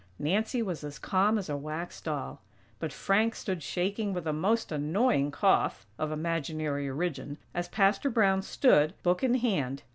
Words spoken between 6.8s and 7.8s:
origin!) as